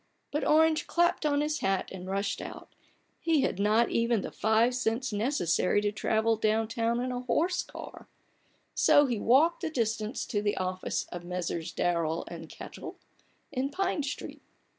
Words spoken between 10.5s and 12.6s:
office of Messrs. Daroll and